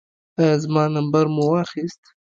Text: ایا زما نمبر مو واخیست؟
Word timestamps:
ایا 0.39 0.53
زما 0.63 0.83
نمبر 0.95 1.25
مو 1.35 1.43
واخیست؟ 1.51 2.01